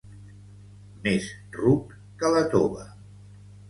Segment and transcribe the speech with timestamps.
[1.03, 1.29] Més
[1.59, 2.93] ruc que la tova.